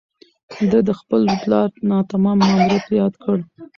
ده 0.71 0.79
د 0.87 0.89
خپل 0.99 1.21
پلار 1.41 1.69
ناتمام 1.89 2.37
ماموریت 2.43 2.85
یاد 3.01 3.13
کړ. 3.23 3.37